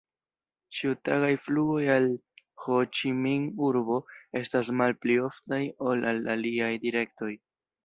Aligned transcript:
Ĉiutagaj 0.77 1.27
flugoj 1.43 1.81
al 1.95 2.07
Ho-Ĉi-Min-urbo 2.63 3.99
estas 4.43 4.73
malpli 4.81 5.21
oftaj 5.29 5.63
ol 5.91 6.11
al 6.15 6.27
aliaj 6.39 6.75
direktoj. 6.91 7.33